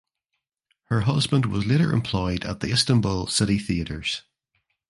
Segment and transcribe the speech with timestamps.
[0.85, 4.23] Her husband was later employed at the Istanbul City Theatres.